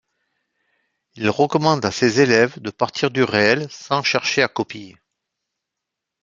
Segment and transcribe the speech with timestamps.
[1.13, 4.95] Il recommande à ses élèves de partir du réel sans chercher à copier.